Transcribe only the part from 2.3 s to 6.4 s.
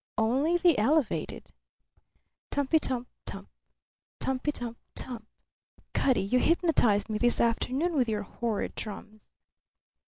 "Tumpitum tump! Tumpitum tump! Cutty, you